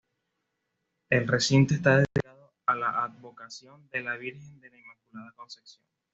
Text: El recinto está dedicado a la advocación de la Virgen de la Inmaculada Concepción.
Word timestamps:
El 1.11 1.27
recinto 1.27 1.75
está 1.75 1.97
dedicado 1.97 2.55
a 2.65 2.73
la 2.73 3.03
advocación 3.03 3.87
de 3.91 4.01
la 4.01 4.15
Virgen 4.17 4.59
de 4.59 4.71
la 4.71 4.77
Inmaculada 4.79 5.31
Concepción. 5.33 5.85